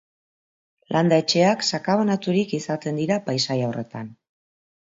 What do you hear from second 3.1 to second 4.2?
paisaia horretan.